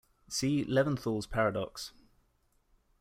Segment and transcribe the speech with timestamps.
[0.27, 1.93] See Levinthal's Paradox.